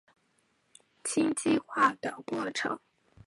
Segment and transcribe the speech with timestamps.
[1.03, 2.79] 羟基化的过程。